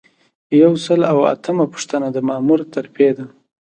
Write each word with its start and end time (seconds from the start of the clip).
یو 0.61 0.73
سل 0.85 0.99
او 1.11 1.17
اتمه 1.33 1.65
پوښتنه 1.73 2.07
د 2.11 2.17
مامور 2.27 2.59
ترفیع 2.73 3.11
ده. 3.17 3.25